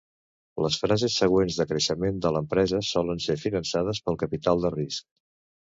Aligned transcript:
Les 0.65 0.77
fases 0.83 1.17
següents 1.23 1.59
de 1.61 1.67
creixement 1.73 2.17
de 2.27 2.33
l'empresa 2.37 2.83
solen 2.89 3.23
ser 3.29 3.39
finançades 3.47 4.05
pel 4.09 4.23
capital 4.27 4.67
de 4.67 4.77
risc. 4.81 5.11